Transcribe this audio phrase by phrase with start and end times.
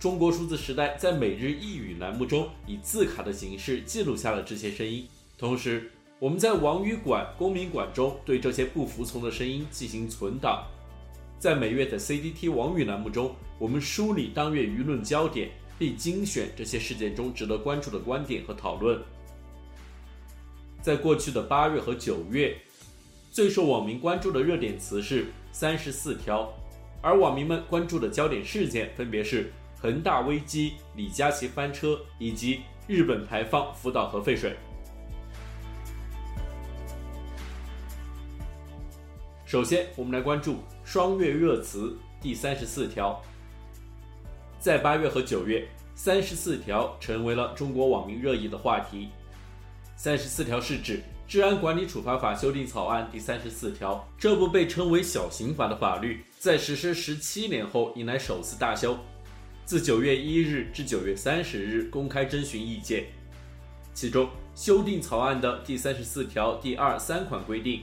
[0.00, 10.66] 中国数字时代在每日一语栏目中以字卡的形式记录下了这些声音，同时我们在网语馆、公民馆中对这些不服从的声音进行存档。
[11.38, 18.98] 在每月的 CDT 网语栏目中，我们梳理当月舆论焦点，并精选这些事件中值得关注的观点和讨论。
[20.80, 22.56] 在过去的八月和九月，
[23.30, 26.50] 最受网民关注的热点词是“三十四条”，
[27.02, 29.52] 而网民们关注的焦点事件分别是。
[29.80, 34.54] 恒大危机、李佳琦翻车以及日本排放福岛核废水。
[39.46, 43.20] 首先，我们来关注双月热词第三十四条。
[44.60, 49.08] 在八月和九月，三十四条成为了中国网民热议的话题。
[49.96, 58.98] 三十四条是指《治安管理处罚法》修订草案第三十四条，这部被称为小刑法的法律，在实施十七年后迎来首次大修。
[59.70, 63.04] 自九月一日至九月三十日公开征询意见，
[63.94, 67.82] 其中修订草案的第三十四条第二三款规定，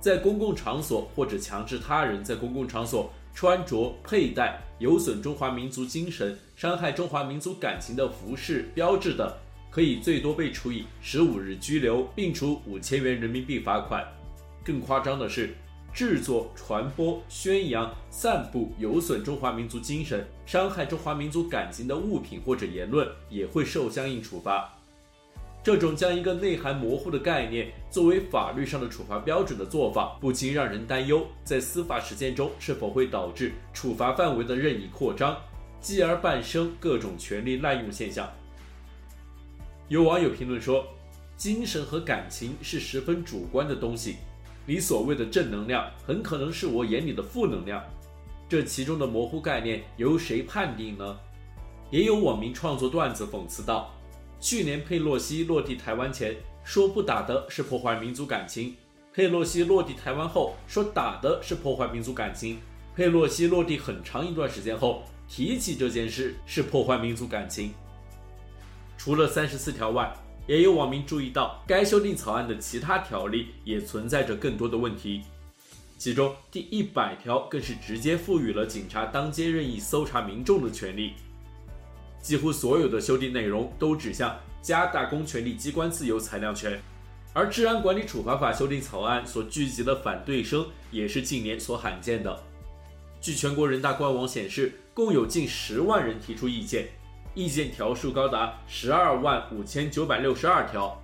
[0.00, 9.38] 在公共场所或者强制他人在公共场所穿着佩戴有损中华民族精神、伤害中华民族感情的服饰标志的，
[9.70, 14.04] 可以最多被处以十五日拘留，并处五千元人民币罚款。
[14.64, 15.54] 更夸张的是。
[15.96, 24.70] 制作、传播、宣扬、散布有损中华民族精神、伤害中华民族感情的物品或者言论，也会受相应处罚。
[25.64, 35.34] 这种将一个内涵模糊的概念作为法律上的处罚标准的做法，不禁让人担忧，在司法实践中是否会导致处罚范围的任意扩张，
[35.80, 38.28] 继而伴生各种权力滥用现象。
[39.88, 40.86] 有网友评论说
[41.38, 44.16] ：“精神和感情是十分主观的东西。”
[44.66, 47.80] 你所谓的正能量，很可能是我眼里的负能量，
[48.48, 51.16] 这其中的模糊概念由谁判定呢？
[51.90, 53.94] 也有网民创作段子讽刺道
[54.40, 56.34] ：“去年佩洛西落地台湾前
[56.64, 58.74] 说不打的是破坏民族感情，
[59.12, 62.58] 佩洛西落地台湾后说打的是破坏民族感情，
[62.96, 67.72] 佩洛西落地很长一段时间后提起这件事是破坏民族感情。”
[68.98, 70.12] 除了三十四条外，
[70.46, 75.22] 也有网民注意到，该修订草案的其他条例也存在着更多的问题，
[75.98, 81.14] 其中第一百条更是直接赋予了警察当街任意搜查民众的权利。
[82.22, 86.80] 几乎所有的修订内容都指向加大公权力机关自由裁量权，
[87.32, 92.42] 而《治安管理处罚法》修订草案所聚集的反对声也是近年所罕见的。
[93.20, 96.88] 据全国人大官网显示，共有近十万人提出意见。
[97.36, 100.98] 意见条数高达十二万五千九百六十二条，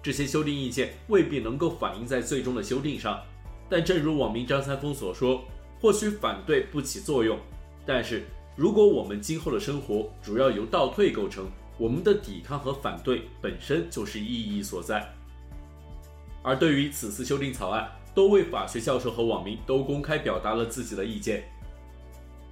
[0.00, 3.20] 这些修订意见未必能够反映在最终的修订上，
[3.68, 5.42] 但正如网民张三丰所说，
[5.80, 7.36] 或许反对不起作用，
[7.84, 8.22] 但是
[8.54, 15.12] 如果我们今后的生活主要由倒退构成，我们的抵抗和反对本身就是意义所在。
[16.44, 21.42] 而对于此次修订草案，多位法学教授和网民都公开表达了自己的意见。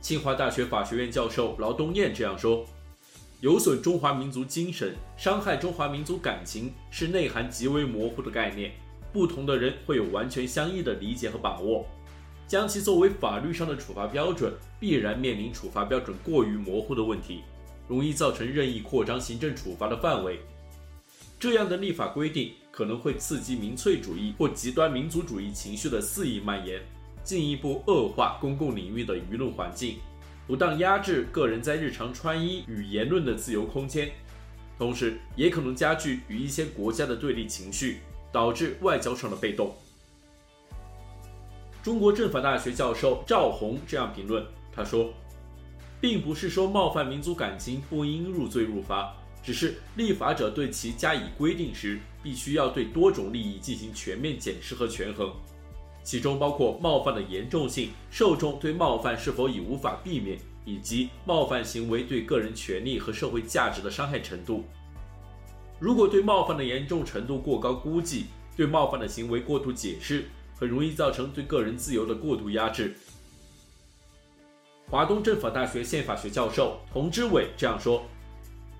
[0.01, 2.67] 清华大学法学院教授劳东燕这样说。
[3.41, 8.71] 有损中华民族精神、伤害中华民族感情是内涵极为模糊的概念，
[9.15, 11.87] 不同的人会有完全相异的理解和把握。
[12.47, 17.41] 将其作为法律上的处罚标准，必然面临处罚标准过于模糊的问题，
[17.89, 20.39] 容易造成任意扩张行政处罚的范围。
[21.39, 26.79] 这样的立法规定可能会刺激民粹主义或极端民族主义情绪的肆意蔓延，
[27.25, 29.97] 进一步恶化公共领域的舆论环境。
[30.51, 34.11] 不当压制个人在日常穿衣与言论的自由空间，
[34.77, 38.01] 同时也可能加剧与一些国家的对立情绪，
[38.33, 39.73] 导致外交上的被动。
[41.85, 44.45] 中国政法大学教授赵宏这样评论，
[44.75, 45.15] 他说
[46.03, 49.15] ：“并不是说冒犯民族感情不应入罪入罚，
[49.45, 55.33] 只是立法者对其加以规定时，必须要对多种利益进行全面检视和权衡。”
[56.11, 64.65] 其中包括冒犯的严重性、受众对冒犯是否已无法避免，以及冒犯行为对个人权利和社会价值的伤害程度。
[65.79, 68.25] 如果对冒犯的严重程度过高估计，
[68.57, 70.25] 对冒犯的行为过度解释，
[70.59, 72.97] 很容易造成对个人自由的过度压制。
[74.89, 78.05] 华东政法大学宪法学教授童之伟这样说：“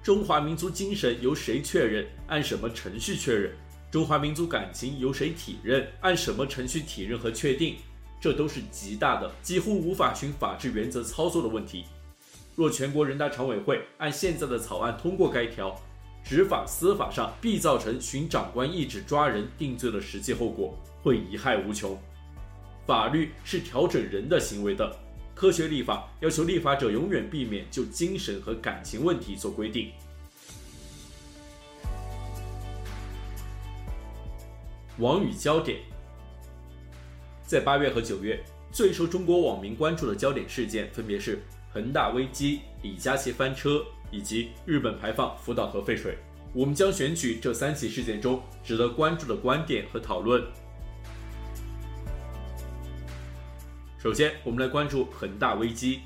[0.03, 2.05] 中华民族精神由谁确认？
[2.27, 3.53] 按什么程序确认？
[3.91, 5.85] 中华民族感情由谁体认？
[6.01, 7.75] 按什么程序体认和确定？
[8.21, 11.85] 这都是极大的、几乎无法循法治原则操作的问题。
[12.55, 15.75] 若全国人大常委会按现在的草案通过该条，
[16.23, 21.99] 执法司法上必造成循长官意志抓人定罪的实际后果，会贻害无穷。
[22.87, 24.97] 法律是调整人的行为的。
[25.35, 29.91] 科学立法要求立法者永远避免就精神和感情问题做规定。
[35.01, 35.81] 网语焦点，
[37.47, 38.39] 在八月和九月
[38.71, 41.43] 最受中国网民关注的焦点事件分别是
[41.73, 46.19] 恒大危机、李佳琦翻车以及日本排放福岛核废水。
[46.53, 50.45] 我们将选取这三起事件中值得关注的观点和讨论。
[53.97, 56.01] 首先，我们来关注恒大危机。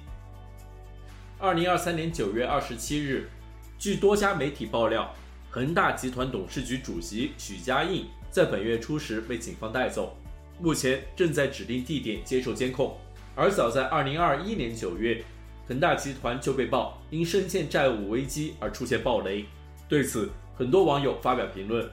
[1.41, 3.29] 二零二三年九月二十七日，
[3.77, 5.13] 据多家媒体爆料，
[5.55, 10.17] 恒大集团董事局主席许家印在本月初时被警方带走，
[10.59, 12.99] 目前正在指定地点接受监控。
[13.37, 15.23] 而早在二零二一年九月，
[15.69, 19.45] 恒大集团就被曝因深陷债务危机而出现暴雷。
[19.89, 21.89] 对此，很多网友发表评论。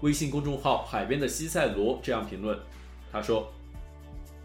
[0.00, 2.58] 微信公众号“海边的西塞罗”这样评论，
[3.12, 3.52] 他说。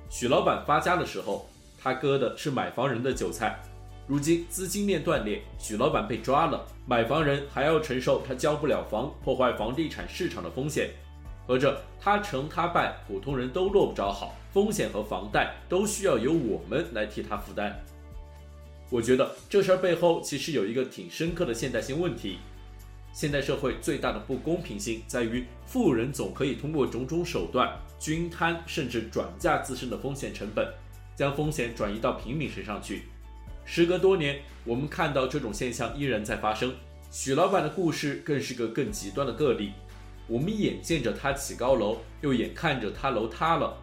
[0.07, 1.49] 许老板发家的时候，
[1.81, 3.59] 他割的是买房人的韭菜。
[4.07, 10.91] 如今资金链断裂，许老板被抓了，买房人还要承受他交不了房、破坏房地产市场的风险。
[11.47, 17.75] 合着他成他败，普通人都落不着好，风险和房贷都需要由我们来替他负担。
[18.91, 22.37] 我觉得这事儿背后其实有一个挺深刻的现代性问题。
[23.11, 30.67] 现代社会最大的不公平性在于，富人总可以通过种种手段均摊甚至转嫁自身的风险成本，
[31.15, 33.03] 将风险转移到平民身上去。
[33.65, 36.73] 时隔多年，我们看到这种现象依然在发生。
[37.11, 39.71] 许老板的故事更是个更极端的个例。
[40.27, 43.75] 我们眼见着他起高楼，又眼看着他楼塌了，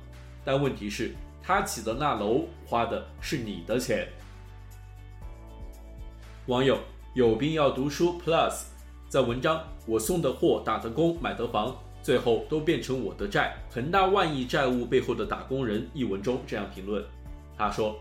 [0.44, 1.12] 但问题是，
[1.42, 4.08] 他起的那楼花的是你的钱。
[6.46, 6.78] 网友
[7.14, 8.64] 有病要读书 Plus。
[9.08, 13.54] 在文章我送的货、打的工、买的房，最后都变成我的债。
[13.70, 17.04] 恒大万亿债务背后的打工人一文中这样评论。
[17.56, 18.00] 他说：“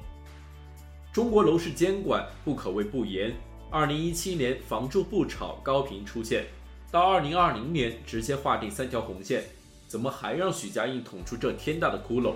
[1.14, 3.36] 中国楼市监管不可谓不严。
[3.70, 6.46] 二零一七年房住不炒高频出现，
[6.90, 9.44] 到二零二零年直接划定三条红线，
[9.88, 12.36] 怎么还让许家印捅出这天大的窟窿？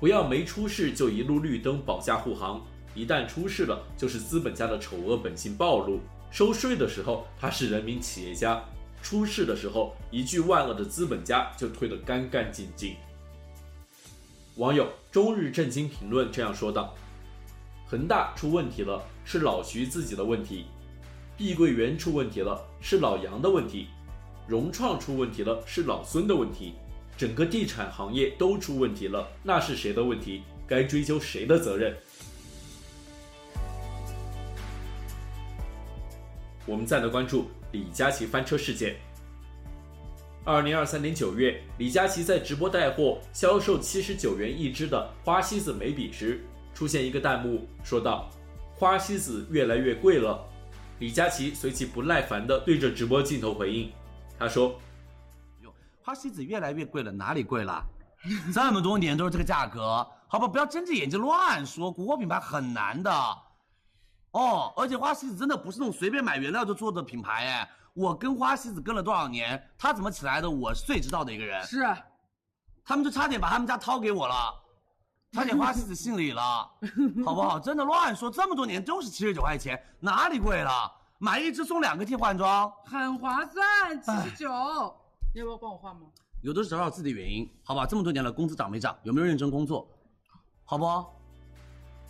[0.00, 2.60] 不要没出事就一路绿灯保驾护航，
[2.92, 6.00] 一旦出事了，就是资本家的丑恶本性暴露。”
[6.32, 8.60] 收税的时候他是人民企业家，
[9.02, 12.94] 出事的时候一句万恶的资本家就推得干干净净。
[14.56, 16.94] 网友终日震惊评论这样说道
[17.90, 20.66] ：“恒大出问题了，是老徐自己的问题；
[21.36, 23.86] 碧桂园出问题了，是老杨的问题；
[24.46, 26.74] 融创出问题了，是老孙的问题；
[27.16, 30.42] 整个地产行业都出问题了，那是谁的问题？
[30.68, 31.92] 该追究谁的责任？”
[36.66, 38.94] 我们再来关注李佳琦翻车事件。
[40.44, 46.40] 二零二三年九月，李佳琦在直播带货销售七十九元一支的花西子眉笔时，
[46.80, 48.30] 出现一个弹幕，说道
[48.74, 50.42] ：“花西子越来越贵了。”
[50.98, 53.92] 李佳琦随即不耐烦地对着直播镜头回应，
[54.38, 54.80] 他说
[55.60, 55.70] ：“哟，
[56.02, 57.84] 花西子越来越贵了，哪里贵了？
[58.54, 63.12] 这么多年都是这个价格，好吧，不要睁着眼睛乱说，国货品牌很难的。”
[64.32, 71.62] 哦，而且花西子真的不是那种随便买原料就做的品牌哎，我跟花西子跟了多少年，他怎么起来的，我是最知道的一个人。
[71.62, 71.84] 是，
[72.82, 74.54] 他们就差点把他们家掏给我了，
[75.32, 76.42] 差点花西子姓李了，
[77.24, 77.58] 好不好？
[77.58, 80.90] 真的乱说，这么多年都是七十九块钱，哪里贵了？
[81.18, 84.48] 买一支送两个替换装，很划算，七十九。
[85.32, 86.02] 你要不要帮我换吗？
[86.42, 87.86] 有的是找找自己的原因，好吧？
[87.86, 88.96] 这么多年了，工资涨没涨？
[89.04, 89.88] 有没有认真工作？
[90.64, 91.16] 好不好？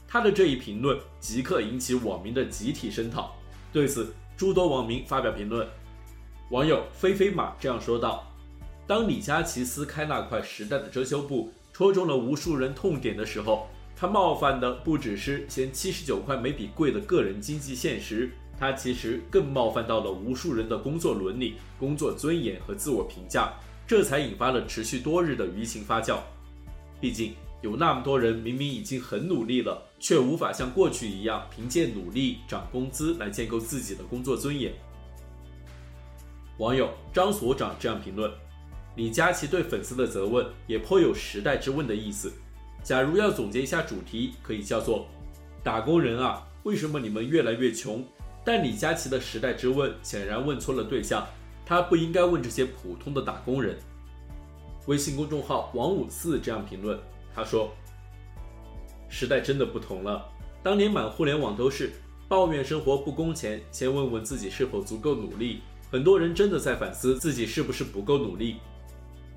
[0.09, 3.33] 他的这一评论即刻引起网民的集体声讨，
[3.71, 5.69] 对此，诸多网民发表评论。
[6.51, 8.25] 网友飞飞马这样说道
[8.89, 23.53] ：“当李佳琦撕开那块时代的遮羞布，戳中了无数人痛点的时候，他冒犯的不只是嫌七十九块每笔贵的个人经济现实，他其实更冒犯到了无数人的工作伦理、工作尊严和自我评价，
[23.87, 26.19] 这才引发了持续多日的舆情发酵。
[27.01, 34.73] 毕竟。”有那么多人明明已经很努力了，却无法像过去一样凭借努力涨工资来建构自己的工作尊严。
[36.57, 38.33] 网友张所长这样评论：
[38.97, 42.33] 李佳琦对粉丝的责问也颇有时代之问的意思。
[42.83, 45.07] 假如要总结一下主题，可以叫做：
[45.63, 48.05] 打工人啊，为什么你们越来越穷？
[48.45, 51.27] 但李佳琦的时代之问显然问错了对象，
[51.65, 53.79] 他不应该问这些普通的打工人。
[54.87, 56.99] 微信公众号王五四这样评论，
[57.35, 57.71] 他说
[59.09, 60.27] ：“时代真的不同了，
[60.63, 61.93] 当年满互联网都是
[62.29, 65.61] 抱怨生活不公前，先问问自己是否足够努力。
[65.93, 68.57] 很多人真的在反思自己是不是不够努力，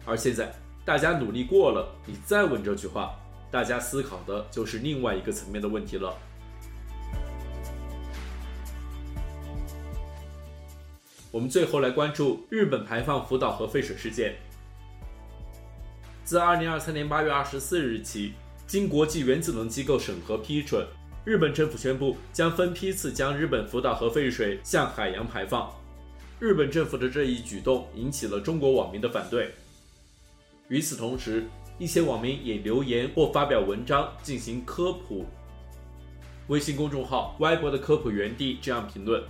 [0.05, 3.15] 而现在大家努力过了，你再问这句话，
[3.49, 6.13] 大家思考的就是另外一个层面的问题了。”
[11.31, 14.35] 我们最后来关注日本排放福岛核废水事件。
[16.23, 18.33] 自二零二三年八月二十四日起，
[18.67, 20.85] 经国际原子能机构审核批准，
[21.25, 25.71] 日本政府宣布将分批次将日本福岛核废水向海洋排放。
[26.39, 29.51] 日本政府的这一举动引起了中国网民的反对。
[30.69, 31.45] 与此同时，
[31.77, 35.25] 一些网民也留言或发表文章进行科普。
[36.47, 39.23] 微信公众号“歪博的科普园地”这样评论。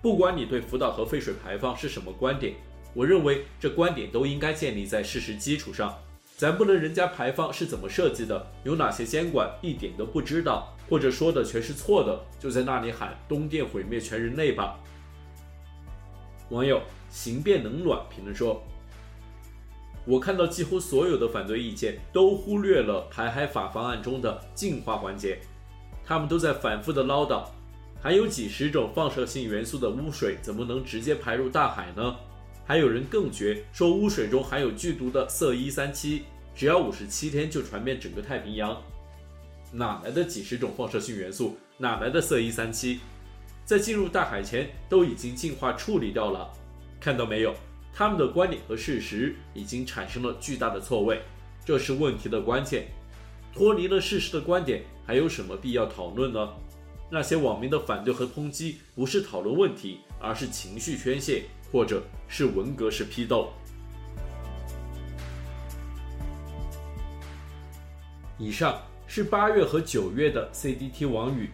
[0.00, 2.54] 不管你对福岛核废水排放是什么观点，
[2.92, 5.96] 我认为这观点都应该建立在事实基础上。
[6.36, 14.76] 咱不能人家排放是怎么设计的，有哪些监管一点都不知道，或者说的全是错的，就在那里喊东电毁灭全人类吧。
[16.50, 18.60] 网友形变冷暖评论说
[20.04, 25.38] ：“我看到几乎所有的反对意见都忽略了排海法方案中的净化环节，
[26.04, 27.44] 他们都在反复的唠叨。”
[28.02, 32.16] 含有几十种放射性元素的污水怎么能直接排入大海呢？
[32.66, 38.76] 还有人更绝，说污水中含有剧毒的銫一三七，只要五十七天就传遍整个太平洋。
[39.70, 41.56] 哪来的几十种放射性元素？
[41.78, 42.98] 哪来的銫一三七？
[43.64, 46.50] 在进入大海前都已经净化处理掉了。
[46.98, 47.54] 看到没有？
[47.94, 51.20] 他们的观点和事实已经产生了巨大的错位，
[51.64, 52.88] 这是问题的关键。
[53.54, 56.48] 脱离了事实的观点，还有什么必要讨论呢？
[57.10, 63.52] 那些网民的反对和抨击不是讨论问题，而是情绪宣泄，或者是文革式批斗。
[68.38, 71.50] 以上是八月和九月的 CDT 网语。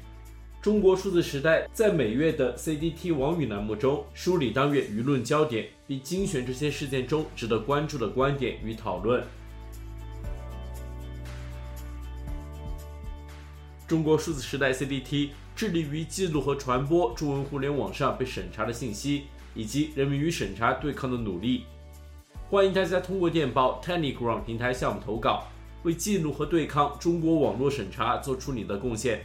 [0.68, 9.24] 中国数字时代在每月的 CDT 网语栏目中梳理当月舆论焦点，并精选这些事件中值得关注的观点与讨论。
[13.86, 15.30] 中国数字时代 CDT。
[15.56, 21.64] 致力于记录和传播中文互联网上被审查的信息，以及人民与审查对抗的努力。
[22.50, 25.44] 欢迎大家通过电报 Telegram 平台项目投稿，
[25.84, 29.24] 为记录和对抗中国网络审查做出你的贡献。